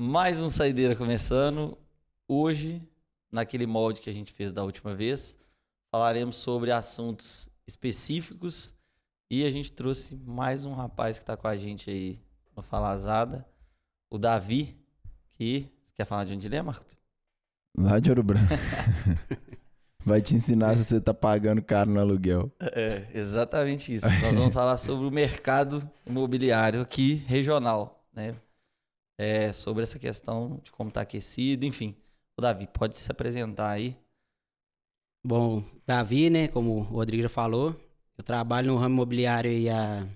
[0.00, 1.76] Mais um Saideira começando.
[2.28, 2.80] Hoje,
[3.32, 5.36] naquele molde que a gente fez da última vez,
[5.90, 8.76] falaremos sobre assuntos específicos
[9.28, 12.20] e a gente trouxe mais um rapaz que está com a gente aí
[12.54, 13.44] no Falazada,
[14.08, 14.76] o Davi,
[15.30, 16.86] que quer falar de onde ele é, Marco?
[17.76, 18.54] Lá de Ouro Branco.
[20.06, 22.52] Vai te ensinar se você tá pagando caro no aluguel.
[22.60, 24.06] É, exatamente isso.
[24.22, 28.36] Nós vamos falar sobre o mercado imobiliário aqui regional, né?
[29.18, 31.96] É, sobre essa questão de como está aquecido, enfim.
[32.38, 33.96] O Davi, pode se apresentar aí.
[35.26, 37.74] Bom, Davi, né, como o Rodrigo já falou,
[38.16, 40.06] eu trabalho no ramo imobiliário aí há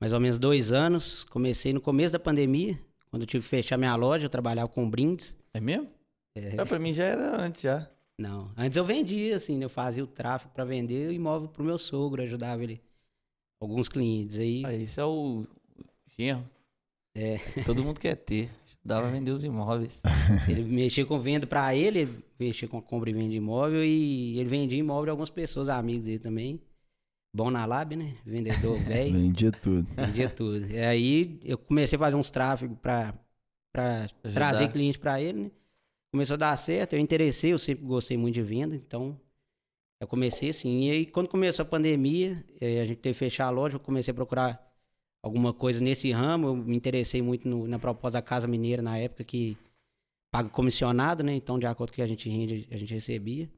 [0.00, 1.24] mais ou menos dois anos.
[1.24, 4.88] Comecei no começo da pandemia, quando eu tive que fechar minha loja, eu trabalhava com
[4.88, 5.36] brindes.
[5.52, 5.90] É mesmo?
[6.34, 7.88] É, É, pra mim já era antes já.
[8.18, 11.62] não, antes eu vendia, assim, né, eu fazia o tráfego para vender o imóvel pro
[11.64, 12.80] meu sogro, ajudava ele,
[13.60, 14.62] alguns clientes aí.
[14.64, 15.44] Ah, esse é o
[16.16, 16.48] genro.
[17.14, 17.38] É.
[17.64, 18.50] Todo mundo quer ter.
[18.66, 20.02] Ajudava a vender os imóveis.
[20.48, 24.38] Ele mexia com venda para ele, ele mexia com compra e venda de imóvel e
[24.38, 26.60] ele vendia imóvel de algumas pessoas, amigos dele também.
[27.34, 28.16] Bom na lábia, né?
[28.24, 29.12] Vendedor velho.
[29.12, 29.86] Vendia tudo.
[29.94, 30.66] Vendia tudo.
[30.70, 32.78] E aí eu comecei a fazer uns tráfegos
[34.24, 34.34] Ajudar.
[34.34, 35.50] trazer cliente pra ele, né?
[36.12, 39.16] Começou a dar certo, eu interessei, eu sempre gostei muito de venda, então
[40.00, 40.88] eu comecei assim.
[40.88, 43.80] E aí quando começou a pandemia, eh, a gente teve que fechar a loja, eu
[43.80, 44.69] comecei a procurar
[45.22, 48.98] alguma coisa nesse ramo, eu me interessei muito no- na proposta da Casa Mineira na
[48.98, 49.56] época que
[50.32, 51.32] paga comissionado, né?
[51.34, 53.48] Então de acordo com o que a gente rende, a gente recebia.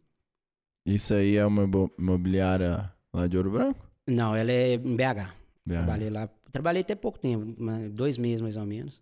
[0.86, 3.86] Isso aí é uma imo- imobiliária lá de Ouro Branco?
[4.06, 5.32] Não, ela é em BH.
[5.64, 5.74] BH.
[5.76, 6.28] Trabalhei lá.
[6.50, 7.54] Trabalhei até pouco tempo,
[7.90, 9.00] dois meses mais ou menos.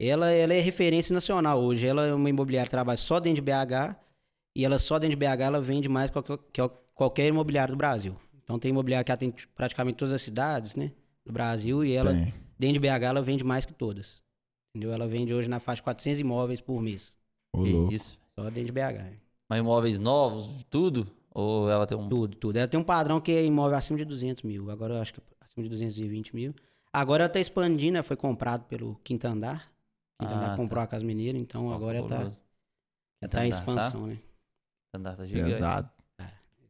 [0.00, 1.86] Ela, ela é referência nacional hoje.
[1.86, 3.94] Ela é uma imobiliária que trabalha só dentro de BH.
[4.56, 6.60] E ela só dentro de BH ela vende mais que qualquer, que
[6.94, 8.16] qualquer imobiliário do Brasil.
[8.42, 10.90] Então tem imobiliária que atende praticamente todas as cidades, né?
[11.26, 11.84] Do Brasil.
[11.84, 12.34] E ela, Tem.
[12.58, 14.22] dentro de BH, ela vende mais que todas.
[14.74, 14.92] Entendeu?
[14.92, 17.16] Ela vende hoje na faixa de 400 imóveis por mês.
[17.54, 17.92] Ô, Que louco.
[17.92, 18.18] isso.
[18.34, 19.16] Só dentro de BH.
[19.48, 21.06] Mas imóveis novos, tudo?
[21.34, 22.08] Ou ela tem um.
[22.08, 22.56] Tudo, tudo.
[22.56, 24.70] Ela tem um padrão que é imóvel acima de 200 mil.
[24.70, 26.54] Agora eu acho que é acima de 220 mil.
[26.92, 29.70] Agora ela tá expandindo, ela foi comprado pelo Quinta Andar.
[30.20, 30.84] Quinta Ah, Andar comprou tá.
[30.84, 32.38] a Casa Mineira, então agora ela tá, fabuloso.
[33.22, 34.18] ela tá em Andar, expansão, né?
[34.94, 35.50] Andar tá gigante.
[35.52, 35.90] Pesado.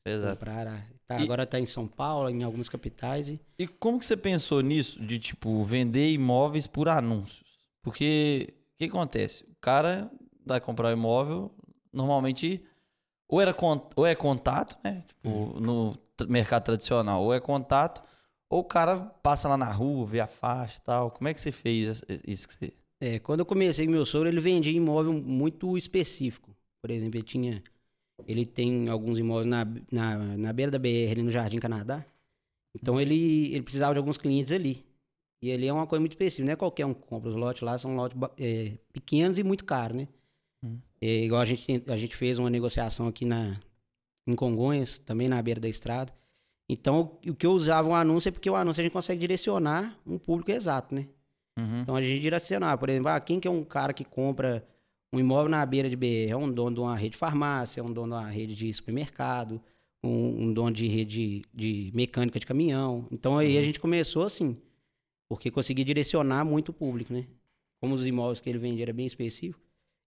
[0.04, 0.36] Pesado.
[0.36, 0.72] Compraram,
[1.16, 3.28] tá, E- Agora tá em São Paulo, em algumas capitais.
[3.30, 3.40] E...
[3.58, 7.44] E como que você pensou nisso de, tipo, vender imóveis por anúncios?
[7.82, 9.44] Porque o que acontece?
[9.44, 10.10] O cara
[10.44, 11.50] vai comprar um imóvel,
[11.92, 12.62] normalmente
[13.28, 13.54] ou, era
[13.96, 15.02] ou é contato, né?
[15.06, 15.60] Tipo, Uhum.
[15.60, 18.02] no mercado tradicional, ou é contato,
[18.50, 21.10] ou o cara passa lá na rua, vê a faixa e tal.
[21.10, 22.72] Como é que você fez isso que você...
[23.00, 26.54] É, quando eu comecei com meu sogro, ele vendia imóvel muito específico.
[26.80, 27.62] Por exemplo, ele tinha.
[28.26, 32.04] Ele tem alguns imóveis na, na, na beira da BR, ali no Jardim Canadá.
[32.74, 34.84] Então ele, ele precisava de alguns clientes ali.
[35.42, 37.62] E ali é uma coisa muito específica, não é qualquer um que compra os lotes
[37.62, 40.08] lá, são lotes é, pequenos e muito caros, né?
[40.64, 40.78] Hum.
[41.00, 43.60] É, igual a gente, a gente fez uma negociação aqui na,
[44.24, 46.14] em Congonhas, também na beira da estrada.
[46.68, 49.98] Então, o que eu usava um anúncio é porque o anúncio a gente consegue direcionar
[50.06, 51.08] um público exato, né?
[51.58, 51.82] Uhum.
[51.82, 54.64] Então a gente direcionar, por exemplo, ah, quem que é um cara que compra
[55.12, 56.30] um imóvel na beira de BR?
[56.32, 58.72] É um dono de uma rede de farmácia, é um dono de uma rede de
[58.72, 59.60] supermercado,
[60.02, 63.06] um, um dono de rede de, de mecânica de caminhão.
[63.10, 63.62] Então aí a Uhum.
[63.62, 64.56] gente começou assim,
[65.28, 67.26] porque consegui direcionar muito o público, né?
[67.80, 69.60] Como os imóveis que ele vendia era bem específico.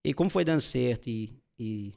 [0.04, 1.94] E como foi dando certo e, e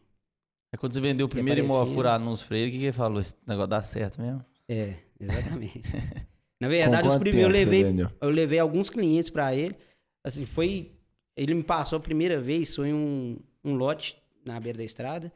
[0.73, 2.93] É quando você vendeu o primeiro imóvel por anúncio pra ele, o que, que ele
[2.93, 3.21] falou?
[3.21, 4.45] Esse negócio dá certo mesmo?
[4.69, 5.83] é, exatamente.
[6.61, 7.85] Na verdade, Com os primeiros eu levei
[8.21, 9.77] eu levei alguns clientes pra ele.
[10.25, 10.91] Assim, foi.
[11.39, 15.33] Ele me passou a primeira vez, foi um, um lote na beira da estrada.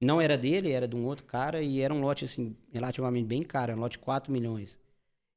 [0.00, 3.42] Não era dele, era de um outro cara, e era um lote, assim, relativamente bem
[3.42, 4.78] caro, um lote de 4 milhões.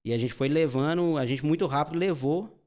[0.06, 2.58] E a gente foi levando, a gente muito rápido levou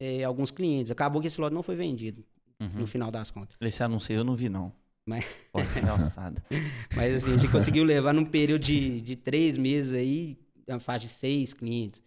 [0.00, 0.90] eh, alguns clientes.
[0.90, 2.24] Acabou que esse lote não foi vendido,
[2.60, 2.80] Uhum.
[2.80, 3.56] no final das contas.
[3.60, 4.72] Esse anúncio eu não vi, não.
[5.06, 5.60] Mas- Pô,
[5.90, 6.42] alçada.
[6.96, 10.36] Mas assim, a gente conseguiu levar num período de, de três meses aí,
[10.68, 12.02] uma faixa de seis clientes.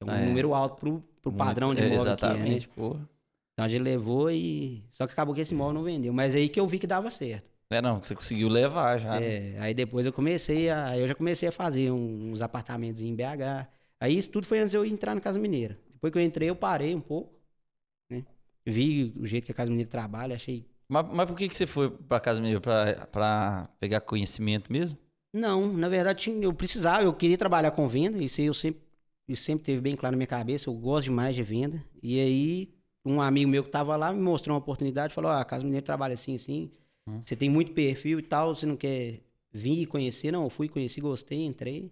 [0.00, 0.26] É um Ah, é.
[0.26, 2.34] número alto pro, pro padrão de É, imóvel que é, né?
[2.34, 2.96] Exatamente, pô.
[3.58, 4.84] Então a gente levou e.
[4.88, 6.12] Só que acabou que esse imóvel não vendeu.
[6.12, 7.50] Mas aí que eu vi que dava certo.
[7.68, 9.18] É, não, você conseguiu levar já.
[9.18, 9.26] né?
[9.26, 10.90] É, aí depois eu comecei a.
[10.90, 13.66] aí Eu já comecei a fazer uns apartamentos em BH.
[13.98, 15.76] Aí isso tudo foi antes de eu entrar na Casa Mineira.
[15.92, 17.34] Depois que eu entrei, eu parei um pouco.
[18.08, 18.24] Né?
[18.64, 20.64] Vi o jeito que a Casa Mineira trabalha, achei.
[20.88, 22.60] Mas, mas por que, que você foi pra casa mesmo?
[22.60, 24.96] Pra, pra pegar conhecimento mesmo?
[25.34, 28.80] Não, na verdade, tinha- eu precisava, eu queria trabalhar com venda, isso aí eu sempre,
[29.26, 31.84] isso sempre teve bem claro na minha cabeça, eu gosto demais de venda.
[32.00, 32.77] E aí,
[33.12, 35.84] um amigo meu que tava lá me mostrou uma oportunidade, falou, ó, a Casa Mineira
[35.84, 36.70] trabalha assim, assim,
[37.06, 37.20] Hum.
[37.22, 39.20] você tem muito perfil e tal, você não quer
[39.52, 40.30] vir e conhecer?
[40.32, 41.90] Não, eu fui, conheci, gostei, entrei.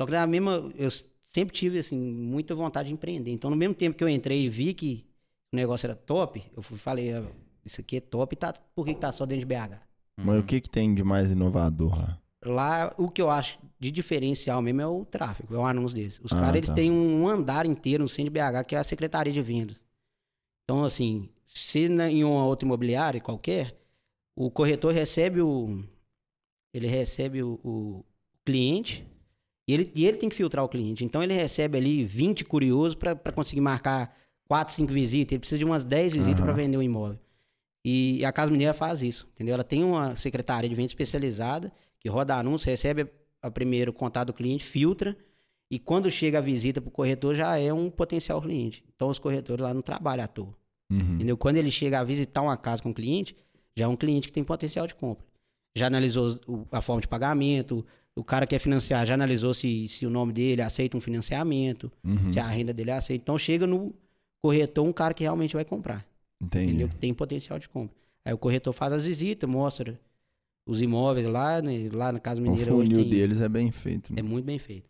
[0.00, 0.90] Só que na mesma, eu
[1.26, 3.30] sempre tive, assim, muita vontade de empreender.
[3.30, 5.04] Então, no mesmo tempo que eu entrei e vi que
[5.52, 7.24] o negócio era top, eu fui- falei, "Ah,
[7.64, 9.80] isso aqui é top, tá, por que, que tá só dentro de BH?
[10.16, 12.18] Mas o que que tem de mais inovador lá?
[12.44, 16.20] Lá, o que eu acho de diferencial mesmo é o tráfego, é o anúncio deles.
[16.24, 16.74] Os Ah, caras, eles tá.
[16.74, 19.80] têm um andar inteiro no centro de BH, que é a Secretaria de Vendas.
[20.72, 23.78] Então, assim, se na- em uma outra imobiliária qualquer,
[24.34, 25.84] o corretor recebe o...
[26.72, 28.04] Ele recebe o, o
[28.42, 29.06] cliente
[29.68, 31.04] e ele, e ele tem que filtrar o cliente.
[31.04, 34.16] Então, ele recebe ali 20 curiosos para conseguir marcar
[34.48, 35.32] 4, 5 visitas.
[35.32, 36.46] Ele precisa de umas 10 visitas Aham.
[36.46, 37.18] para vender o imóvel.
[37.84, 39.52] E a Casa Mineira faz isso, entendeu?
[39.52, 41.70] Ela tem uma secretaria de venda especializada
[42.00, 43.06] que roda anúncio, recebe
[43.42, 45.14] a primeiro o contato do cliente, filtra
[45.70, 48.82] e quando chega a visita para o corretor já é um potencial cliente.
[48.94, 50.54] Então os corretores lá não trabalham à toa,
[50.92, 51.14] Uhum.
[51.16, 51.36] entendeu?
[51.36, 53.34] Quando ele chega a visitar uma casa com o cliente,
[53.76, 55.24] já é um cliente que tem potencial de compra.
[55.74, 57.84] Já analisou o- a forma de pagamento,
[58.14, 62.30] o cara quer financiar, já analisou se, se o nome dele aceita um financiamento, Uhum.
[62.32, 63.22] se a renda dele aceita.
[63.22, 63.94] Então chega no
[64.42, 66.06] corretor um cara que realmente vai comprar
[66.40, 66.66] Entendi.
[66.70, 66.88] entendeu?
[66.88, 67.96] Que tem potencial de compra.
[68.24, 69.98] Aí o corretor faz as visitas, mostra
[70.66, 71.88] os imóveis lá, né?
[71.92, 74.12] Lá na Casa O Mineira hoje funil tem, deles é bem feito.
[74.16, 74.88] é muito bem feito.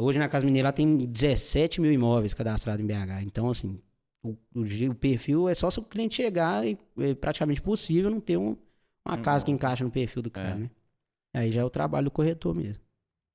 [0.00, 3.22] Hoje na Casa Mineira lá tem 17 mil imóveis cadastrados em BH.
[3.22, 3.78] Então, assim,
[4.22, 8.20] o, o o perfil é só se o cliente chegar e é praticamente possível não
[8.20, 8.56] ter um-
[9.06, 10.54] uma Um casa que encaixa no perfil do cara, É.
[10.58, 10.70] né?
[11.34, 12.82] Aí já é o trabalho do corretor mesmo.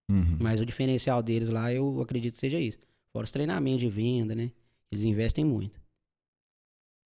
[0.09, 0.37] Uhum.
[0.39, 2.77] Mas o diferencial deles lá, eu acredito que seja isso.
[3.11, 4.51] Fora os treinamentos de venda, né?
[4.91, 5.79] Eles investem muito.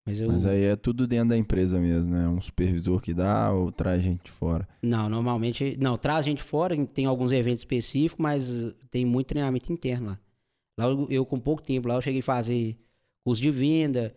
[0.07, 0.29] Mas eu.
[0.33, 2.27] Mas aí é tudo dentro da empresa mesmo, né?
[2.29, 4.67] Um supervisor que dá ou traz gente de fora.
[4.83, 5.77] Não, normalmente.
[5.79, 8.49] Não, traz gente fora, tem alguns eventos específicos, mas
[8.91, 10.21] tem muito treinamento interno lá.
[10.79, 12.77] Lá eu, eu, com pouco tempo, lá eu cheguei a fazer
[13.29, 14.15] curso de venda,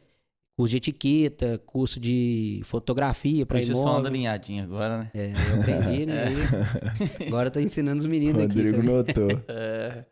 [0.58, 4.08] curso de etiqueta, curso de fotografia para isso você só anda imóvel.
[4.08, 5.12] alinhadinho agora, né?
[5.14, 6.24] É, eu aprendi, né?
[7.20, 9.30] Aí, agora eu tô ensinando os meninos aqui Rodrigo notou.
[9.50, 10.06] É.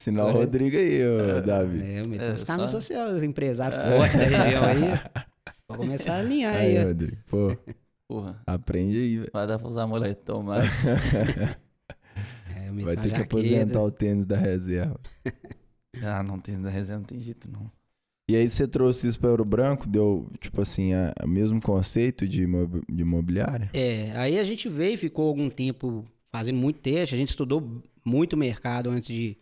[0.00, 1.80] Ensinar o Agora- Rodrigo aí, ô, Davi.
[1.82, 5.24] É, eu meto É, uns caminhos só- sociais, os empresários fortes da região aí.
[5.68, 6.78] Vou começar a alinhar aí.
[6.78, 6.84] Aí.
[6.84, 7.16] Rodrigo.
[7.26, 7.56] Pô,
[8.08, 9.30] Porra, aprende aí, velho.
[9.32, 10.70] vai dar pra usar moletom, mas.
[12.56, 13.22] É, Vai ter que jaqueta.
[13.24, 14.98] aposentar o tênis da reserva.
[16.02, 17.70] ah, não tem da reserva, não tem jeito não.
[18.28, 20.90] E aí você trouxe isso para Ouro Branco, deu, tipo assim,
[21.24, 23.70] o mesmo conceito de, imob- de imobiliária?
[23.72, 27.82] É, aí a gente veio e ficou algum tempo fazendo muito teste, a gente estudou
[28.04, 29.34] muito mercado antes de,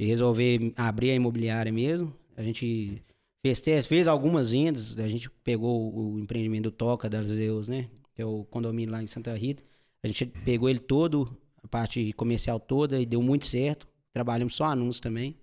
[0.00, 2.14] de resolver abrir a imobiliária mesmo.
[2.36, 3.02] A gente
[3.44, 7.88] fez teste, fez algumas vendas, a gente pegou o empreendimento do Toca das Zeus, né?
[8.14, 9.62] Que é o condomínio lá em Santa Rita.
[10.04, 13.88] A gente pegou ele todo, a parte comercial toda, e deu muito certo.
[14.12, 15.36] Trabalhamos só anúncios também.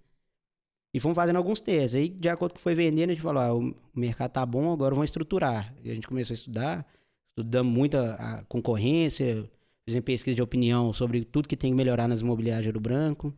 [0.93, 1.95] E fomos fazendo alguns testes.
[1.95, 4.45] Aí, de acordo com o que foi vendendo, a gente falou: ah, o mercado tá
[4.45, 5.73] bom, agora vamos estruturar.
[5.83, 6.85] E a gente começou a estudar,
[7.29, 9.49] estudamos muito a, a concorrência,
[9.85, 13.33] fizemos pesquisa de opinião sobre tudo que tem que melhorar nas imobiliárias de Ouro Branco.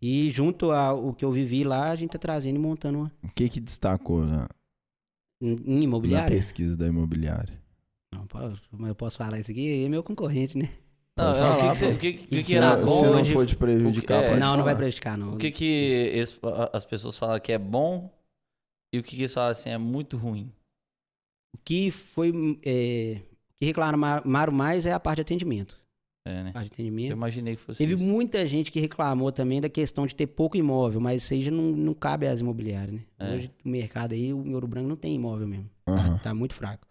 [0.00, 3.28] E junto ao que eu vivi lá, a gente tá trazendo e montando uma O
[3.34, 4.48] que que destacou na,
[5.42, 6.36] em, em na imobiliária.
[6.36, 7.60] pesquisa da imobiliária?
[8.14, 10.70] Não, posso, mas eu posso falar isso aqui, é meu concorrente, né?
[11.18, 12.86] Não, é, o que falar, que, o que, que, que era bom?
[12.86, 14.76] se não onde- for te prejudicar, é, não, não vai falar.
[14.76, 15.34] prejudicar, não.
[15.34, 16.38] O que que eles-
[16.72, 18.10] as pessoas falam que é bom
[18.94, 20.52] e o que que eles falam assim é muito ruim?
[21.54, 22.30] O que foi.
[22.64, 25.76] É, o que reclamaram mais é a parte de atendimento.
[26.26, 26.50] É, né?
[26.50, 27.12] A parte de Eu atendimento.
[27.12, 28.04] imaginei que fosse Teve isso.
[28.04, 31.50] muita gente que reclamou também da questão de ter pouco imóvel, mas isso aí já
[31.50, 33.04] não, não cabe às imobiliárias, né?
[33.18, 33.34] É.
[33.34, 35.70] Hoje o mercado aí, o Ouro Branco não tem imóvel mesmo.
[35.88, 36.16] Aham.
[36.18, 36.86] Tá, tá muito fraco.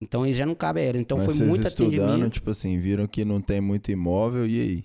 [0.00, 1.00] Então isso já não cabe a elas.
[1.00, 2.32] Então Mas foi vocês muito estudando, atendimento.
[2.32, 4.84] tipo assim, viram que não tem muito imóvel, e aí?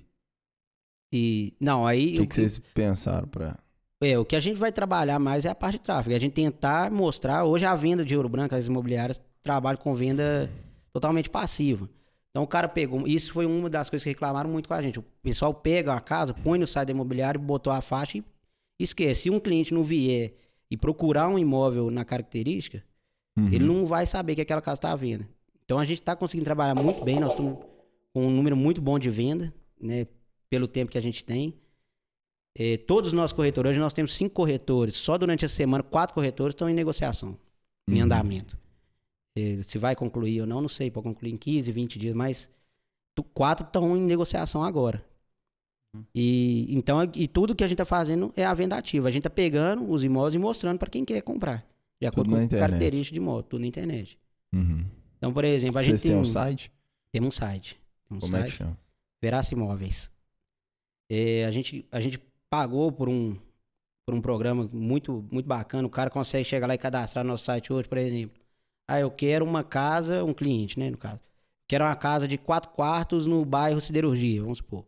[1.14, 1.54] E.
[1.60, 2.16] Não, aí.
[2.16, 3.58] O que, que vocês pensaram pra...
[4.02, 6.14] É, o que a gente vai trabalhar mais é a parte de tráfego.
[6.14, 7.46] É a gente tentar mostrar.
[7.46, 10.52] Hoje a venda de ouro branco, as imobiliárias trabalham com venda
[10.92, 11.90] totalmente passiva.
[12.30, 13.08] Então o cara pegou.
[13.08, 15.00] Isso foi uma das coisas que reclamaram muito com a gente.
[15.00, 18.24] O pessoal pega a casa, põe no site da imobiliária, botou a faixa e
[18.78, 19.22] esquece.
[19.22, 20.34] Se um cliente não vier
[20.70, 22.84] e procurar um imóvel na característica,
[23.38, 23.48] Uhum.
[23.48, 25.28] ele não vai saber que aquela casa está à venda.
[25.66, 27.58] Então a gente está conseguindo trabalhar muito bem, nós estamos
[28.14, 30.08] com um número muito bom de venda, né?
[30.50, 31.54] Pelo tempo que a gente tem.
[32.58, 36.14] Eh, todos os nossos corretores, hoje nós temos cinco corretores, só durante a semana, quatro
[36.16, 37.38] corretores estão em negociação,
[37.90, 38.04] em Uhum.
[38.04, 38.58] andamento.
[39.38, 42.50] Eh, se vai concluir ou não, não sei, pode concluir em 15, 20 dias, mas
[43.34, 45.04] quatro estão em negociação agora.
[45.94, 46.04] Uhum.
[46.16, 49.10] E então e tudo que a gente está fazendo é a venda ativa.
[49.10, 51.66] A gente está pegando os imóveis e mostrando para quem quer comprar.
[52.06, 52.60] De acordo com internet.
[52.60, 54.20] características de imóvel, tudo na internet.
[54.54, 54.86] Uhum.
[55.18, 56.72] Então, por exemplo, a Vocês gente tem têm um, site?
[57.12, 57.80] temos um site.
[58.08, 58.78] Tem um Como é que site, chama?
[59.22, 60.12] Veraça Imóveis.
[61.10, 62.20] É, a, gente, a gente
[62.50, 63.36] pagou por um,
[64.06, 65.88] por um programa muito, muito bacana.
[65.88, 68.40] O cara consegue chegar lá e cadastrar no nosso site hoje, por exemplo.
[68.88, 71.20] Ah, eu quero uma casa, um cliente, né, no caso.
[71.68, 74.86] Quero uma casa de quatro quartos no bairro Siderurgia, vamos supor.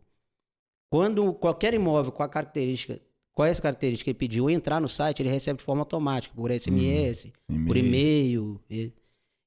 [0.90, 3.00] Quando qualquer imóvel com a característica
[3.38, 4.50] qual é essa característica que ele pediu?
[4.50, 7.78] Entrar no site, ele recebe de forma automática, por SMS, por E-mail.
[7.86, 8.60] e-mail.
[8.68, 8.92] E,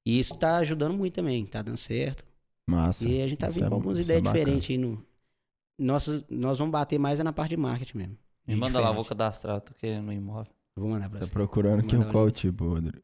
[0.06, 2.24] e isso tá ajudando muito também, tá dando certo.
[2.66, 3.06] Massa.
[3.06, 4.44] E a gente tá Isso vindo é- com algumas é ideias bacana.
[4.44, 5.04] diferentes aí no.
[5.78, 8.18] Nossa, nós vamos bater mais é na parte de marketing mesmo.
[8.46, 9.08] Me manda lá, vou Diferente.
[9.08, 10.50] cadastrar, tô querendo um imóvel.
[10.74, 11.32] Vou mandar pra Tá você.
[11.32, 12.98] procurando que, qual tipo, Rodrigo?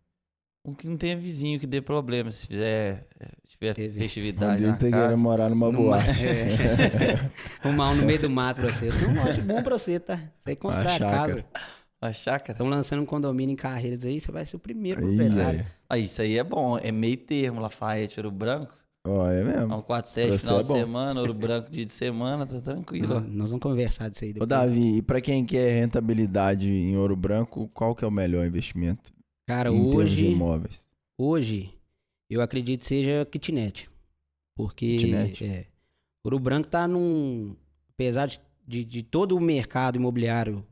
[0.69, 3.99] Um que não tenha vizinho que dê problema, se fizer, eh, tiver Teve.
[3.99, 4.91] festividade tá casa.
[4.91, 6.25] querendo morar numa Numa- boate.
[6.27, 7.31] É.
[7.63, 8.89] Arrumar um no meio do mato pra você.
[8.91, 10.21] Não, ótimo, bom pra você, tá?
[10.39, 11.45] Você constrói a casa.
[12.01, 12.53] A chácara.
[12.53, 15.61] Estamos lançando um condomínio em Carreiras aí, você vai ser o primeiro proprietário.
[15.61, 15.67] aí.
[15.89, 18.77] Ah, isso aí é bom, é meio termo, Lafayette, Ouro Branco.
[19.07, 19.75] Ó, é É mesmo.
[19.77, 20.75] um 4-7 Pra final você de é bom.
[20.81, 23.15] semana, Ouro Branco dia de semana, tá tranquilo.
[23.15, 24.49] Nós, nós vamos conversar disso aí Ô, depois.
[24.49, 29.11] Davi, e pra quem quer rentabilidade em ouro branco, qual que é o melhor investimento
[29.49, 30.91] Cara, em hoje, imóveis?
[31.19, 31.73] hoje,
[32.29, 33.89] eu acredito que seja kitnet.
[34.55, 35.43] Porque Kitnet?
[35.43, 35.67] É,
[36.23, 37.57] Ouro Branco tá num.
[37.89, 40.63] Apesar de, de, de todo o mercado imobiliário,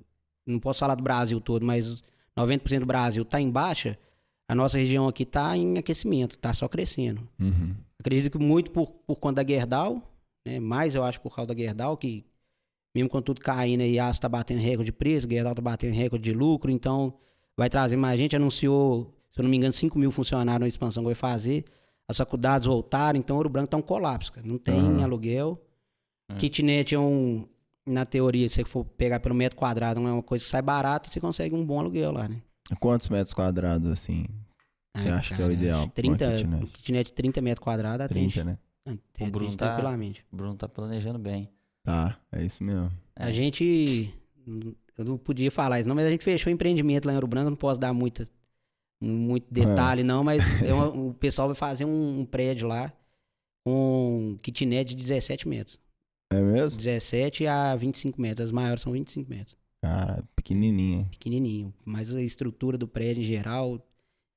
[0.46, 2.04] não posso falar do Brasil todo, mas
[2.38, 3.98] 90% do Brasil tá em baixa,
[4.46, 7.26] a nossa região aqui tá em aquecimento, tá só crescendo.
[7.40, 7.74] Uhum.
[7.98, 10.02] Acredito que muito por, por conta da Gerdau,
[10.46, 10.60] né?
[10.60, 12.26] Mais eu acho por causa da Gerdau, que
[12.94, 15.94] mesmo com tudo caindo aí, a Aço tá batendo recorde de preço, Gerdau tá batendo
[15.94, 17.14] recorde de lucro, então
[17.56, 18.36] vai trazer mais gente.
[18.36, 21.64] Anunciou, se eu não me engano, 5 mil funcionários na expansão que vai fazer.
[22.08, 24.46] As faculdades voltaram, então Ouro Branco tá um colapso, cara.
[24.46, 25.02] Não tem Aham.
[25.02, 25.60] aluguel.
[26.30, 26.36] Hum.
[26.36, 27.46] Kitnet é um,
[27.84, 30.62] na teoria, se você for pegar pelo metro quadrado, não é uma coisa que sai
[30.62, 32.40] barata e você consegue um bom aluguel lá, né?
[32.80, 34.26] Quantos metros quadrados, assim?
[34.96, 36.62] Você Ah, acha que é o ideal acho pra uma 30, kitnet?
[36.64, 38.58] um kitnet de 30 metros quadrados, 30, atende, né?
[39.12, 40.24] atende O Bruno tá- tranquilamente.
[40.32, 41.50] O Bruno tá planejando bem.
[41.84, 42.90] Tá, é isso mesmo.
[43.14, 43.32] A É.
[43.32, 44.12] gente.
[44.96, 47.26] Eu não podia falar isso, não, mas a gente fechou o empreendimento lá em Ouro
[47.26, 48.26] Branco, não posso dar muita,
[49.02, 52.92] muito detalhe, não, mas é uma- o pessoal vai fazer um, um prédio lá
[53.64, 55.80] com kitnet de 17 metros.
[56.32, 56.76] É mesmo?
[56.78, 58.46] 17 a 25 metros.
[58.46, 59.56] As maiores são 25 metros.
[59.82, 60.98] Cara, pequenininha.
[61.00, 61.06] hein?
[61.10, 61.74] Pequenininho.
[61.84, 63.80] Mas a estrutura do prédio em geral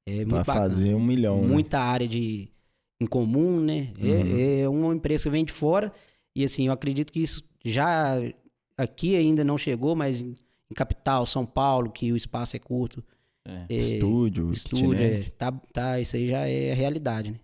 [0.08, 0.60] é muito Pra bacana.
[0.60, 1.48] fazer um milhão, né?
[1.48, 2.50] Muita área de
[3.02, 3.94] em comum, né?
[3.98, 4.38] Uhum.
[4.40, 5.92] É, é uma empresa que vem de fora
[6.36, 8.16] e assim, eu acredito que isso já
[8.78, 10.24] aqui ainda não chegou, mas
[10.72, 13.04] em, capital, São Paulo, que o espaço é curto,
[13.46, 13.66] É.
[13.70, 17.40] é, Estúdio, estúdio, é, tá, tá, isso aí já é a realidade, né?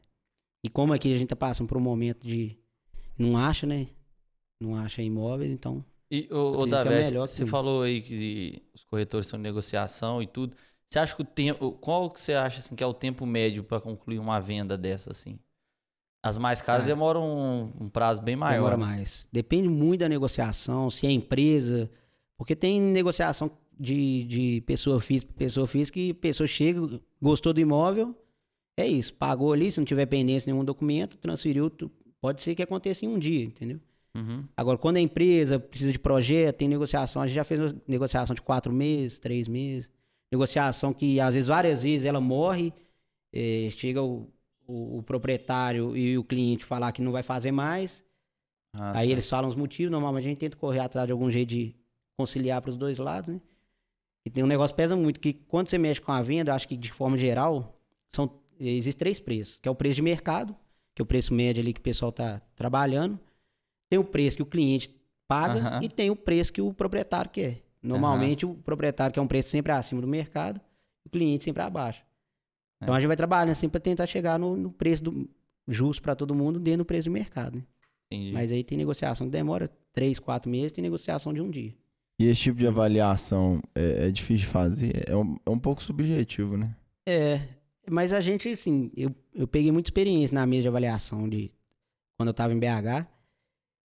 [0.64, 2.58] E como aqui a gente tá passando por um momento de
[3.18, 3.88] não acha, né?
[4.62, 8.62] Não acha imóveis, então E, ô, ô Acredito que é Davi, você falou aí que
[8.74, 10.56] os corretores estão em negociação e tudo.
[10.90, 11.72] Você acha que o tempo.
[11.74, 15.12] Qual que você acha assim, que é o tempo médio para concluir uma venda dessa,
[15.12, 15.40] assim?
[16.24, 16.86] As mais caras Ah.
[16.88, 17.24] demoram
[17.80, 18.72] um, um prazo bem maior.
[18.72, 19.28] demora mais.
[19.32, 21.90] Depende muito da negociação, se é empresa,
[22.38, 23.50] porque tem negociação
[23.80, 28.16] de, de pessoa física pessoa física que a pessoa chega, gostou do imóvel,
[28.78, 31.72] é isso, pagou ali, se não tiver pendência nenhum documento, transferiu,
[32.22, 33.80] pode ser que aconteça em um dia, entendeu?
[34.16, 34.44] Uhum.
[34.56, 38.34] Agora, quando a empresa precisa de projeto, tem negociação, a gente já fez uma negociação
[38.34, 39.90] de quatro meses, três meses,
[40.32, 42.74] negociação que às vezes, várias vezes, ela morre,
[43.34, 44.30] eh, chega o,
[44.68, 48.04] o- o proprietário e o cliente falar que não vai fazer mais,
[48.74, 49.12] Ah, Aí tá.
[49.14, 51.74] eles falam os motivos, normalmente a gente tenta correr atrás de algum jeito de
[52.18, 53.42] conciliar para os dois lados, né?
[54.26, 56.56] E tem um negócio que pesa muito, que quando você mexe com a venda, eu
[56.56, 57.80] acho que de forma geral,
[58.12, 60.56] são, existem três preços, que é o preço de mercado,
[60.96, 63.20] que é o preço médio ali que o pessoal está trabalhando,
[63.90, 64.90] tem o preço que o cliente
[65.28, 65.84] paga Aham.
[65.84, 67.62] e tem o preço que o proprietário quer.
[67.84, 70.60] Normalmente o proprietário quer um preço sempre acima do mercado,
[71.06, 72.04] o cliente sempre abaixo.
[72.82, 72.98] Então É.
[72.98, 75.30] a gente vai trabalhando assim para tentar chegar no, no preço do,
[75.68, 77.64] justo para todo mundo dentro do preço de mercado, né?
[78.34, 81.74] Mas aí tem negociação que demora três, quatro meses, tem negociação de um dia.
[82.20, 85.04] E esse tipo de avaliação é, é difícil de fazer?
[85.10, 86.76] É um, é um pouco subjetivo, né?
[87.06, 87.42] É,
[87.90, 91.52] mas a gente, assim, eu, eu peguei muita experiência na mesa de avaliação de
[92.18, 93.06] quando eu tava em BH.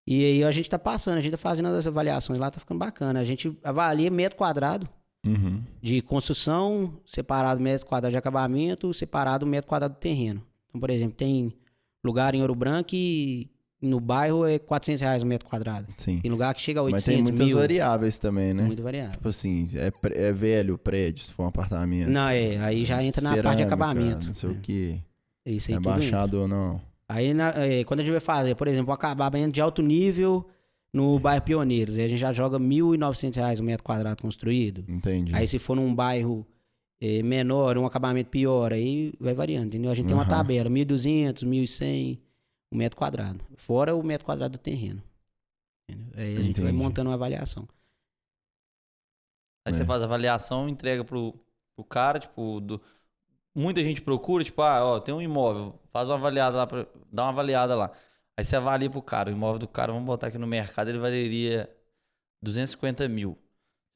[0.08, 2.78] E aí a gente tá passando, a gente tá fazendo as avaliações lá, tá ficando
[2.78, 3.20] bacana.
[3.20, 4.88] A gente avalia metro quadrado
[5.26, 5.60] Uhum.
[5.82, 10.40] de construção, separado metro quadrado de acabamento, separado metro quadrado do terreno.
[10.68, 11.52] Então, por exemplo, tem
[12.04, 15.86] lugar em Ouro Branco e no bairro é 400 reais o metro quadrado.
[15.98, 16.18] Sim.
[16.20, 17.56] Tem lugar que chega a Mas 800 tem muitas mil.
[17.58, 18.62] variáveis também, né?
[18.64, 19.12] Muito variável.
[19.12, 19.92] Tipo assim, é,
[20.28, 22.08] é velho o prédio, se for um apartamento.
[22.10, 24.26] Não, é, aí já entra na parte de Cerâmica, acabamento.
[24.26, 25.02] Não sei o É, que.
[25.46, 26.00] Isso aí É tudo entra.
[26.00, 26.80] baixado ou não.
[27.08, 30.44] Aí, na- é, quando a gente vai fazer, por exemplo, um acabamento de alto nível
[30.92, 34.82] no bairro Pioneiros, aí a gente já joga 1.900 reais o metro quadrado construído.
[34.88, 35.32] Entendi.
[35.34, 36.44] Aí se for num bairro
[37.00, 39.90] é, menor, um acabamento pior, aí vai variando, entendeu?
[39.90, 42.18] A gente tem uma tabela, 1.200, 1.100,
[42.72, 43.40] um metro quadrado.
[43.56, 45.02] Fora o metro quadrado do terreno.
[45.88, 46.12] Entendeu?
[46.16, 47.68] Aí a gente vai montando uma avaliação.
[49.64, 49.72] Aí É.
[49.72, 51.32] você faz a avaliação, entrega pro,
[51.74, 52.80] pro cara, tipo, do...
[53.54, 56.86] muita gente procura, tipo, ah, ó, tem um imóvel, faz uma avaliada lá, pra...
[57.12, 57.92] dá uma avaliada lá.
[58.36, 60.98] Aí você avalia pro cara, o imóvel do cara, vamos botar aqui no mercado, ele
[60.98, 61.70] valeria
[62.42, 63.38] 250 mil.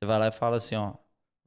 [0.00, 0.94] Você vai lá e fala assim, ó,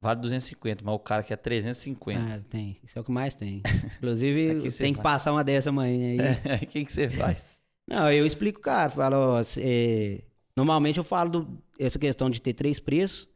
[0.00, 2.20] vale 250, mas o cara quer 350.
[2.36, 2.76] Ah, tem.
[2.82, 3.62] Isso é o que mais tem.
[3.98, 6.20] Inclusive, você tem que passar uma dessa amanhã aí.
[6.20, 7.62] É, o que, que você faz?
[7.88, 8.90] Não, eu explico, cara.
[8.90, 10.22] Falo, ó, é,
[10.56, 13.28] normalmente eu falo do- essa questão de ter três preços.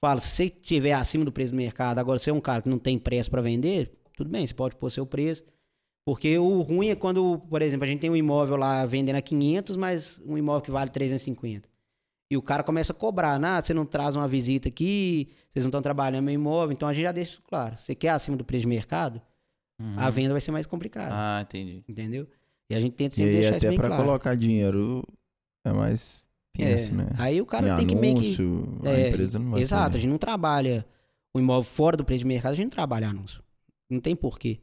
[0.00, 2.68] Falo, se você tiver acima do preço do mercado, agora você é um cara que
[2.68, 5.42] não tem preço para vender, tudo bem, você pode pôr seu preço.
[6.04, 9.22] Porque o ruim é quando, por exemplo, a gente tem um imóvel lá vendendo a
[9.22, 11.68] 500, mas um imóvel que vale 350.
[12.30, 15.68] E o cara começa a cobrar, nah, você não traz uma visita aqui, vocês não
[15.68, 17.78] estão trabalhando meu imóvel, então a gente já deixa isso claro.
[17.78, 19.22] Você quer acima do preço de mercado,
[19.96, 20.10] a Uhum.
[20.12, 21.84] venda vai ser mais complicada, Ah, entendi.
[21.88, 22.26] entendeu?
[22.68, 24.02] E a gente tenta E sempre aí deixar isso até bem pra claro.
[24.04, 25.04] colocar dinheiro
[25.64, 27.08] é mais tenso, É, né?
[27.16, 28.22] Aí o cara Em tem que meio que.
[28.24, 30.00] anúncio, a É, empresa não vai Exato, a querer.
[30.00, 30.84] gente não trabalha
[31.32, 33.40] o imóvel fora do preço de mercado, a gente não trabalha anúncio.
[33.88, 34.58] Não tem porquê.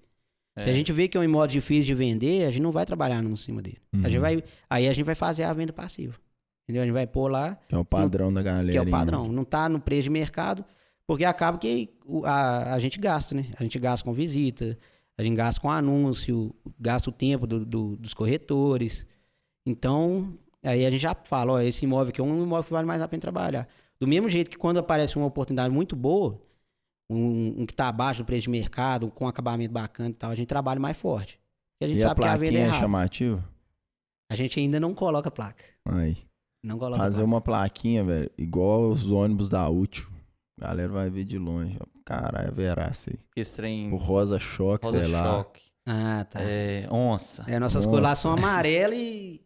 [0.60, 0.74] Se a É.
[0.74, 3.44] gente vê que é um imóvel difícil de vender, a gente não vai trabalhar anúncio
[3.44, 3.78] em cima dele.
[4.04, 4.22] A gente Uhum.
[4.22, 6.16] vai, aí a gente vai fazer a venda passiva.
[6.64, 6.82] Entendeu?
[6.84, 8.72] A gente vai pôr lá, Que é o padrão da galera.
[8.72, 9.28] que é o padrão.
[9.32, 10.64] Não tá no preço de mercado,
[11.06, 11.90] porque acaba que
[12.24, 13.48] a, a gente gasta, né?
[13.60, 14.78] A gente gasta com visita,
[15.18, 19.06] a gente gasta com anúncio, gasta o tempo do- do- dos corretores.
[19.66, 22.88] Então, aí a gente já fala, ó, esse imóvel aqui é um imóvel que vale
[22.88, 23.68] mais a pena trabalhar.
[24.00, 26.42] Do mesmo jeito que quando aparece uma oportunidade muito boa,
[27.10, 30.36] um, um que está abaixo do preço de mercado, com acabamento bacana e tal, a
[30.36, 31.40] gente trabalha mais forte.
[31.74, 33.44] Porque a gente E a sabe que a venda é é chamativa?
[34.30, 35.64] A gente ainda não coloca placa.
[35.86, 36.18] Aí.
[36.64, 40.08] Não coloca Fazer uma plaquinha, velho, igual os ônibus da útil.
[40.62, 41.78] A galera vai ver de longe.
[42.06, 43.18] Caralho, é veraço aí.
[43.36, 45.24] Esse trem O rosa choque, rosa sei lá.
[45.24, 45.62] choque.
[45.86, 46.40] Ah, tá.
[46.42, 47.44] É, onça.
[47.48, 47.90] É, nossas Nossa.
[47.90, 49.42] cores lá são amarela e.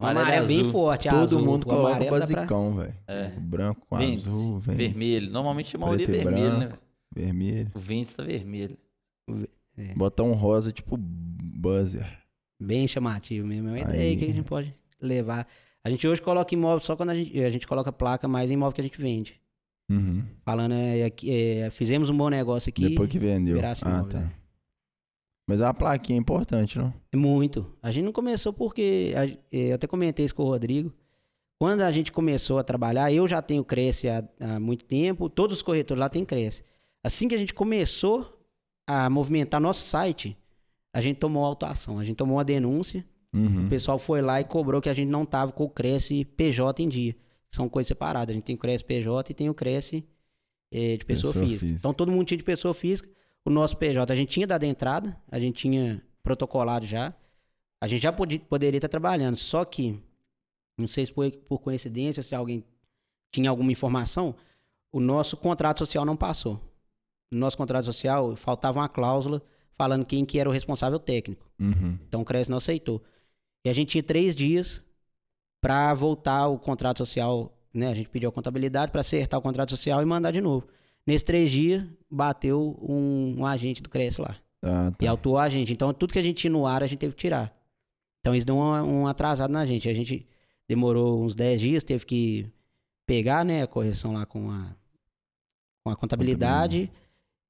[0.00, 0.72] Amarelo e amarela bem azul.
[0.72, 1.08] forte.
[1.08, 1.44] Todo azul.
[1.44, 2.94] mundo O coloca o amarelo dá pra- basicão, velho.
[3.06, 3.32] É.
[3.36, 5.30] O branco com Ventes, azul, vermelho.
[5.30, 6.66] Normalmente a maioria é vermelho, né?
[6.66, 6.78] branco.
[7.14, 7.26] velho?
[7.26, 7.70] vermelho.
[7.74, 8.76] O Ventes tá vermelho.
[9.96, 12.06] Botar um rosa tipo buzzer.
[12.60, 13.68] Bem chamativo mesmo.
[13.68, 15.46] É uma ideia que a gente pode levar.
[15.84, 18.54] A gente hoje coloca imóvel só quando a gente, a gente coloca placa mais em
[18.54, 19.40] imóvel que a gente vende.
[19.90, 20.22] Uhum.
[20.44, 22.88] Falando, é, aqui- é, fizemos um bom negócio aqui.
[22.90, 23.54] Depois que vendeu.
[23.54, 24.20] virasse Ah, imóvel, tá.
[24.20, 24.32] né?
[25.48, 26.92] Mas a plaquinha é importante, não?
[27.10, 27.74] É Muito.
[27.82, 29.14] A gente não começou porque.
[29.50, 30.92] é, eu até comentei isso com o Rodrigo.
[31.58, 35.56] Quando a gente começou a trabalhar, eu já tenho Cresce há, há muito tempo, todos
[35.56, 36.62] os corretores lá têm Cresce.
[37.02, 38.38] Assim que a gente começou
[38.86, 40.36] a movimentar nosso site,
[40.94, 43.04] a gente tomou autuação, a gente tomou uma denúncia.
[43.32, 43.66] Uhum.
[43.66, 46.82] O pessoal foi lá e cobrou que a gente não tava com o Cresce PJ
[46.82, 47.14] em dia.
[47.50, 48.32] São coisas separadas.
[48.32, 50.04] A gente tem o Cresce PJ e tem o Cresce
[50.70, 51.60] eh, de pessoa, Pessoa física.
[51.60, 51.78] física.
[51.78, 53.08] Então todo mundo tinha de pessoa física.
[53.44, 57.14] O nosso PJ a gente tinha dado entrada, a gente tinha protocolado já.
[57.80, 59.36] A gente já podia, poderia estar trabalhando.
[59.36, 59.98] Só que,
[60.76, 62.64] não sei se foi por coincidência, se alguém
[63.30, 64.34] tinha alguma informação,
[64.92, 66.60] o nosso contrato social não passou.
[67.30, 69.42] No nosso contrato social faltava uma cláusula
[69.74, 71.46] falando quem que era o responsável técnico.
[71.58, 71.98] Uhum.
[72.08, 73.02] Então o Cresce não aceitou.
[73.64, 74.84] E a gente tinha três dias
[75.60, 77.88] para voltar o contrato social, né?
[77.88, 80.66] A gente pediu a contabilidade para acertar o contrato social e mandar de novo.
[81.06, 84.36] Nesses três dias, bateu um, um agente do Cresce lá.
[84.62, 85.10] Ah, E tá.
[85.10, 85.72] autuou a gente.
[85.72, 87.54] Então tudo que a gente tinha no ar, a gente teve que tirar.
[88.20, 89.88] Então isso deu um, um atrasado na gente.
[89.88, 90.26] A gente
[90.68, 92.46] demorou uns 10 dias, teve que
[93.06, 94.74] pegar, né, a correção lá com a,
[95.82, 96.90] com a contabilidade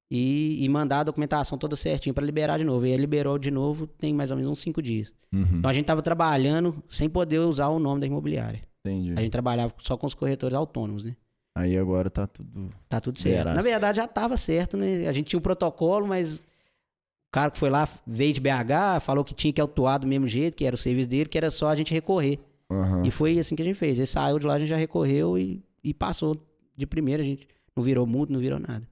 [0.09, 2.85] e, e mandar a documentação toda certinho para liberar de novo.
[2.85, 5.13] E aí liberou de novo, tem mais ou menos uns 5 dias.
[5.31, 5.57] Uhum.
[5.59, 8.61] Então a gente tava trabalhando sem poder usar o nome da imobiliária.
[8.85, 9.13] Entendi.
[9.15, 11.15] A gente trabalhava só com os corretores autônomos, né?
[11.55, 12.71] Aí agora tá tudo.
[12.87, 13.53] Tá tudo certo.
[13.53, 15.07] Na verdade já tava certo, né?
[15.07, 19.23] A gente tinha o protocolo, mas o cara que foi lá veio de BH, falou
[19.23, 21.67] que tinha que autuar do mesmo jeito, que era o serviço dele, que era só
[21.67, 22.39] a gente recorrer.
[22.71, 23.03] Aham.
[23.05, 23.99] E foi assim que a gente fez.
[23.99, 26.37] Ele saiu de lá, a gente já recorreu e, e passou
[26.75, 27.21] de primeira.
[27.21, 28.87] A gente não virou multa, não virou nada.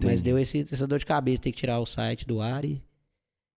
[0.00, 0.22] Mas Entendi.
[0.22, 2.82] deu esse, essa dor de cabeça, ter que tirar o site do ar e,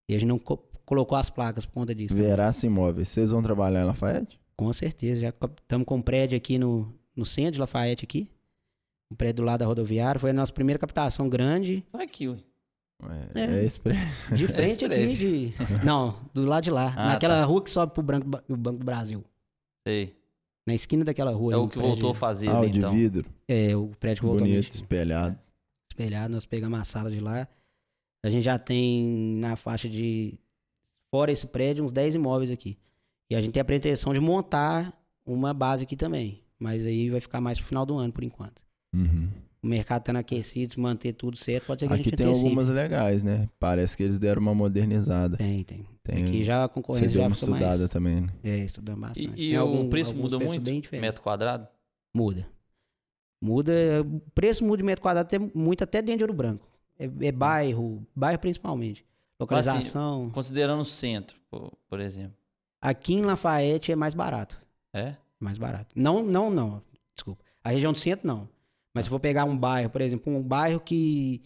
[0.09, 2.15] e a gente não co- colocou as placas por conta disso.
[2.15, 2.21] né?
[2.23, 3.07] Veraça Imóveis.
[3.09, 4.39] Vocês vão trabalhar em Lafayette?
[4.57, 5.21] Com certeza.
[5.21, 8.27] Já estamos com um prédio aqui no, no centro de Lafayette aqui.
[9.11, 10.19] Um prédio do lado da rodoviária.
[10.19, 11.83] Foi a nossa primeira captação grande.
[11.93, 12.37] Aqui, ué.
[13.35, 13.55] É, É.
[13.61, 13.95] é esse pre-
[14.33, 15.17] De frente aqui prédio.
[15.17, 15.53] de.
[15.85, 16.93] Não, do lado de lá.
[16.97, 17.45] Ah, naquela tá.
[17.45, 19.23] rua que sobe pro Branco, o Banco do Brasil.
[19.87, 20.15] Sei.
[20.67, 21.53] Na esquina daquela rua.
[21.53, 22.91] É o que prédio- voltou a fazer Ah, o ali, de então.
[22.91, 23.25] vidro.
[23.47, 24.73] É, o prédio que voltou a Bonito, mexer.
[24.75, 25.37] espelhado.
[25.95, 27.47] Espelhado, nós pegamos a sala de lá.
[28.23, 30.37] A gente já tem na faixa de,
[31.09, 32.77] fora esse prédio, uns 10 imóveis aqui.
[33.29, 34.93] E a gente tem a pretensão de montar
[35.25, 36.41] uma base aqui também.
[36.59, 38.61] Mas aí vai ficar mais pro final do ano, por enquanto.
[38.93, 39.29] Uhum.
[39.61, 42.25] O mercado estando aquecido, se manter tudo certo, pode ser que a Aqui gente tem
[42.27, 42.45] antecipe.
[42.47, 43.49] algumas legais, né?
[43.59, 45.37] Parece que eles deram uma modernizada.
[45.37, 45.85] Tem, tem.
[46.03, 47.63] Tem- Aqui já a Você concorrência já ficou mais...
[47.63, 48.27] estudada também, né?
[48.43, 49.21] É, estudando bastante.
[49.21, 50.91] E, e Tem o algum- preço muda muito?
[50.93, 51.67] Metro quadrado?
[52.13, 52.47] Muda.
[53.41, 53.73] Muda.
[54.01, 56.67] O preço muda de metro quadrado até, muito até dentro de Ouro Branco.
[56.97, 59.05] É, é bairro, bairro principalmente.
[59.39, 60.29] Localização.
[60.31, 62.37] Considerando o centro, por, por exemplo.
[62.81, 64.57] Aqui em Lafayette é mais barato.
[64.93, 65.15] É?
[65.39, 65.93] Mais barato.
[65.95, 66.81] Não, não, não.
[67.13, 67.43] Desculpa.
[67.63, 68.47] A região do centro, não.
[68.93, 71.43] Mas se for pegar um bairro, por exemplo, um bairro que,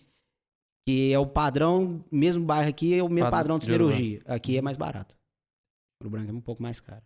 [0.85, 4.21] que é o padrão, mesmo bairro aqui é o mesmo Padrão padrão de Ouro cirurgia.
[4.25, 5.15] Aqui é mais barato.
[6.03, 7.01] O branco é um pouco mais caro.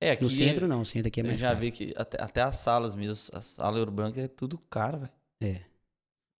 [0.00, 1.60] É, aqui No centro não, o centro aqui é eu mais já caro.
[1.60, 5.12] vi que até, até as salas mesmo, a sala Ouro Branco é tudo caro, velho.
[5.42, 5.62] É.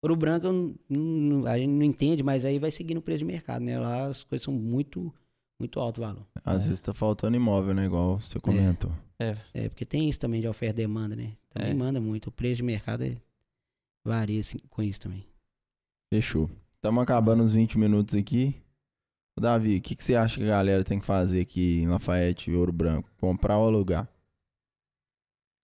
[0.03, 3.25] Ouro branco eu não- a gente não entende, mas aí vai seguir no preço de
[3.25, 3.79] mercado, né?
[3.79, 5.11] Lá as coisas são muito,
[5.59, 6.25] muito alto o valor.
[6.45, 7.85] Às vezes tá faltando imóvel, né?
[7.85, 8.91] Igual você comentou.
[9.19, 11.35] É, porque tem isso também de oferta e demanda, né?
[11.49, 11.73] Também É.
[11.73, 12.27] manda muito.
[12.27, 13.17] O preço de mercado é-
[14.05, 15.25] varia assim, com isso também.
[16.13, 16.47] Fechou.
[16.75, 18.55] Estamos acabando os 20 minutos aqui.
[19.41, 22.51] Davi, o que, que você acha que a galera tem que fazer aqui em Lafayette,
[22.51, 23.09] Ouro Branco?
[23.19, 24.07] Comprar ou alugar?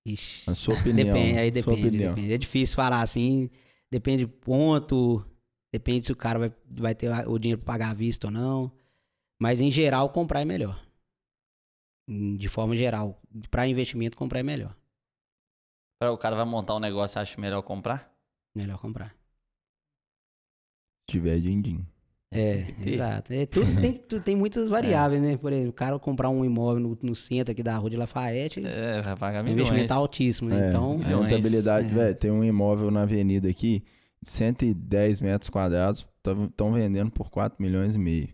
[0.05, 0.49] Ixi.
[0.49, 1.13] A sua opinião.
[1.13, 2.13] Depende, aí sua depende, opinião.
[2.13, 2.33] depende.
[2.33, 3.49] É difícil falar assim,
[3.89, 5.25] depende do ponto,
[5.71, 8.71] depende se o cara vai, vai ter o dinheiro pra pagar à vista ou não.
[9.41, 10.81] Mas em geral, comprar é melhor.
[12.37, 14.75] De forma geral, para investimento, comprar é melhor.
[15.99, 18.13] Pra o cara vai montar um negócio, acha melhor comprar?
[18.53, 19.15] Melhor comprar.
[21.09, 21.92] Se tiver din-din.
[22.33, 23.31] É, exato.
[23.33, 25.37] É, tudo tem, tu- tem muitas variáveis, né?
[25.37, 28.61] Por exemplo, o cara comprar um imóvel no, no centro aqui da rua de Lafayette,
[28.65, 29.59] É, vai pagar o milhões.
[29.67, 30.65] investimento é altíssimo, né?
[30.65, 31.23] É, Então, a milhões.
[31.25, 31.89] rentabilidade, É.
[31.89, 33.83] velho, tem um imóvel na avenida aqui,
[34.21, 36.05] de 110 metros quadrados,
[36.49, 38.29] estão vendendo por 4 milhões e meio.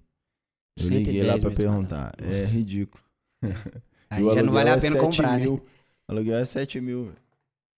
[0.77, 2.11] Eu 110 liguei lá pra perguntar.
[2.15, 2.35] quadrados.
[2.41, 3.03] É ridículo.
[4.09, 5.43] aí já não vale a é pena 7 comprar, né?
[5.43, 5.53] mil.
[5.55, 7.03] O aluguel é 7 mil.
[7.05, 7.15] velho.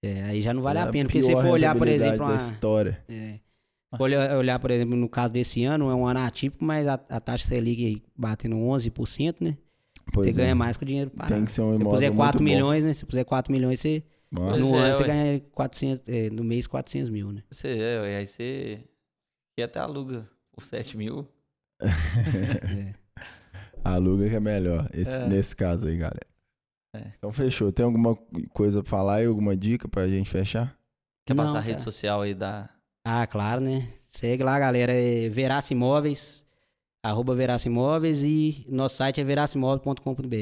[0.04, 1.06] É, aí já não vale É a pena.
[1.06, 3.04] Porque se for olhar, por exemplo, uma, história.
[3.08, 3.36] É.
[4.00, 7.20] Olha, olhar, por exemplo, no caso desse ano, é um ano atípico, mas a, a
[7.20, 9.58] taxa Selic aí batendo 11%, né?
[10.14, 10.44] Pois você é.
[10.46, 11.36] ganha mais com o dinheiro parado.
[11.36, 12.56] Tem que ser um Se imóvel puser 4 muito bom.
[12.56, 12.94] milhões, né?
[12.94, 15.08] Se puser 4 milhões, você, no é, ano você ué.
[15.08, 17.44] ganha 400, é, no mês 400 mil, né?
[17.52, 18.84] Você, é, aí você.
[19.60, 21.28] E até aluga por 7 mil.
[21.84, 22.94] É.
[23.84, 25.28] Aluga que é melhor, esse- É.
[25.28, 26.28] nesse caso aí, galera.
[26.96, 27.12] É.
[27.18, 27.72] Então fechou.
[27.72, 28.16] Tem alguma
[28.54, 30.78] coisa pra falar aí, alguma dica pra gente fechar?
[31.28, 32.70] Quer Não, passar a rede social aí da.
[33.04, 33.88] Ah, claro, né?
[34.04, 34.92] Segue lá, galera.
[34.94, 36.46] É Veraça Imóveis,
[37.04, 40.36] arroba Veraça Imóveis e nosso site é veraçaimóveis.com.br.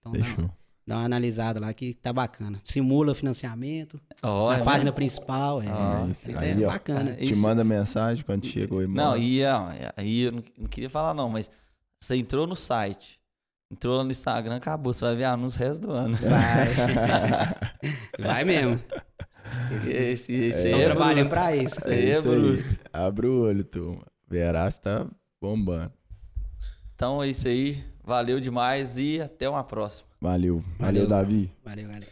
[0.00, 0.50] Então dá, Fechou.
[0.86, 2.60] dá uma analisada lá que tá bacana.
[2.64, 4.00] Simula financiamento.
[4.22, 5.66] Ó, na é página principal, é.
[5.68, 6.30] Ah, isso.
[6.30, 6.68] é Aí, ó.
[6.68, 7.12] bacana.
[7.14, 9.02] Te Isso- manda mensagem quando chega o imóvel.
[9.12, 9.40] Não, e
[9.96, 11.50] aí eu não, não queria falar não, mas
[12.00, 13.18] você entrou no site,
[13.70, 16.18] entrou lá no Instagram, acabou, você vai ver anúncios o resto do ano.
[16.28, 16.66] Vai.
[18.18, 18.80] Vai mesmo.
[19.88, 21.30] Esse, esse aí é trabalhando bruto.
[21.30, 21.80] pra isso.
[21.88, 22.78] Aí é isso bruto.
[22.92, 24.02] Abre o olho, turma.
[24.28, 25.06] Verás tá
[25.40, 25.92] bombando.
[26.94, 30.08] Então é isso aí, valeu demais e até uma próxima.
[30.20, 30.62] Valeu.
[30.78, 31.08] Valeu, Valeu.
[31.08, 31.52] Davi.
[31.64, 32.06] Valeu, galera.